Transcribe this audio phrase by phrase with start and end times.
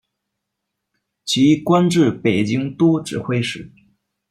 [1.25, 3.71] 其官至北京都指挥使。